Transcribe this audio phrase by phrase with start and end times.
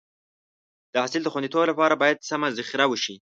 [0.93, 3.15] د حاصل د خونديتوب لپاره باید سمه ذخیره وشي.